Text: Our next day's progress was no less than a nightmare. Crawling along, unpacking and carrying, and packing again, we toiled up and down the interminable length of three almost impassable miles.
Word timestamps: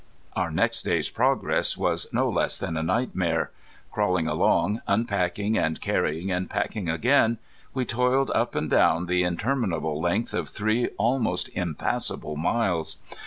Our 0.35 0.49
next 0.49 0.81
day's 0.81 1.11
progress 1.11 1.77
was 1.77 2.07
no 2.11 2.27
less 2.27 2.57
than 2.57 2.75
a 2.75 2.81
nightmare. 2.81 3.51
Crawling 3.91 4.27
along, 4.27 4.81
unpacking 4.87 5.59
and 5.59 5.79
carrying, 5.79 6.31
and 6.31 6.49
packing 6.49 6.89
again, 6.89 7.37
we 7.75 7.85
toiled 7.85 8.31
up 8.31 8.55
and 8.55 8.67
down 8.67 9.05
the 9.05 9.21
interminable 9.21 10.01
length 10.01 10.33
of 10.33 10.49
three 10.49 10.87
almost 10.97 11.49
impassable 11.53 12.35
miles. 12.35 12.97